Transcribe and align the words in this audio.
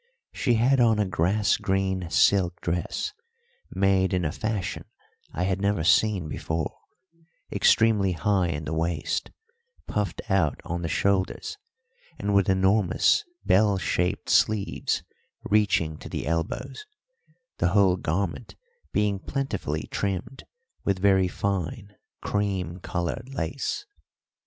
She 0.33 0.55
had 0.55 0.79
on 0.79 0.97
a 0.97 1.05
grass 1.05 1.57
green 1.57 2.09
silk 2.09 2.59
dress, 2.61 3.13
made 3.69 4.15
in 4.15 4.25
a 4.25 4.31
fashion 4.31 4.85
I 5.31 5.43
had 5.43 5.61
never 5.61 5.83
seen 5.83 6.27
before; 6.27 6.75
extremely 7.51 8.13
high 8.13 8.47
in 8.47 8.65
the 8.65 8.73
waist, 8.73 9.29
puffed 9.87 10.23
out 10.27 10.59
on 10.65 10.81
the 10.81 10.87
shoulders, 10.87 11.55
and 12.17 12.33
with 12.33 12.49
enormous 12.49 13.23
bell 13.45 13.77
shaped 13.77 14.27
sleeves 14.31 15.03
reaching 15.43 15.99
to 15.99 16.09
the 16.09 16.25
elbows, 16.25 16.83
the 17.59 17.67
whole 17.67 17.95
garment 17.97 18.55
being 18.91 19.19
plentifully 19.19 19.83
trimmed 19.91 20.45
with 20.83 20.97
very 20.97 21.27
fine 21.27 21.93
cream 22.23 22.79
coloured 22.79 23.29
lace. 23.35 23.85